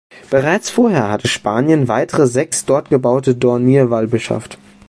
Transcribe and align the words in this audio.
Bereits 0.31 0.71
vorher 0.71 1.11
hatte 1.11 1.27
Spanien 1.27 1.87
weitere 1.87 2.25
sechs 2.25 2.65
dort 2.65 2.89
gebaute 2.89 3.35
Dornier 3.35 3.91
Wal 3.91 4.07
beschafft. 4.07 4.57